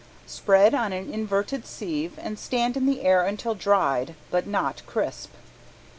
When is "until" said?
3.23-3.53